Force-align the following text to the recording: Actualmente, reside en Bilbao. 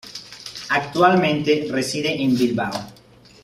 Actualmente, 0.69 1.67
reside 1.69 2.19
en 2.23 2.35
Bilbao. 2.35 2.87